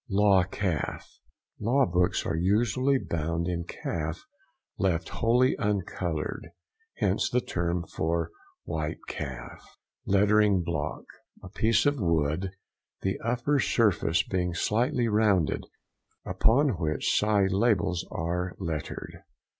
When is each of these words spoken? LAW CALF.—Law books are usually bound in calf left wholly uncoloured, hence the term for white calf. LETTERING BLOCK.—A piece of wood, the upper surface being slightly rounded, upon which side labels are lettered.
LAW 0.09 0.43
CALF.—Law 0.45 1.85
books 1.85 2.25
are 2.25 2.35
usually 2.35 2.97
bound 2.97 3.47
in 3.47 3.63
calf 3.65 4.25
left 4.79 5.09
wholly 5.09 5.55
uncoloured, 5.59 6.49
hence 6.97 7.29
the 7.29 7.39
term 7.39 7.85
for 7.85 8.31
white 8.63 8.97
calf. 9.07 9.63
LETTERING 10.07 10.63
BLOCK.—A 10.63 11.49
piece 11.49 11.85
of 11.85 11.99
wood, 11.99 12.49
the 13.01 13.19
upper 13.23 13.59
surface 13.59 14.23
being 14.23 14.55
slightly 14.55 15.07
rounded, 15.07 15.65
upon 16.25 16.79
which 16.79 17.15
side 17.15 17.51
labels 17.51 18.03
are 18.09 18.55
lettered. 18.57 19.21